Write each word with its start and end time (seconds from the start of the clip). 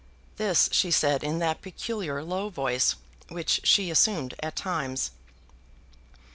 This 0.37 0.67
she 0.71 0.89
said 0.89 1.23
in 1.23 1.37
that 1.37 1.61
peculiar 1.61 2.23
low 2.23 2.49
voice 2.49 2.95
which 3.29 3.61
she 3.63 3.91
assumed 3.91 4.33
at 4.41 4.55
times. 4.55 5.11